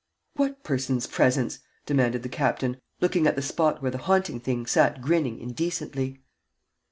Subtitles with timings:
[0.35, 4.99] "What person's presence?" demanded the captain, looking at the spot where the haunting thing sat
[4.99, 6.23] grinning indecently.